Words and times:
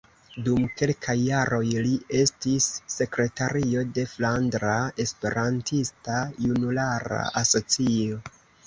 Dum 0.45 0.61
kelkaj 0.77 1.15
jaroj 1.23 1.59
li 1.87 1.91
estis 2.21 2.71
sekretario 2.95 3.85
de 3.99 4.07
Flandra 4.15 4.75
Esperantista 5.07 6.21
Junulara 6.49 7.25
Asocio. 7.47 8.23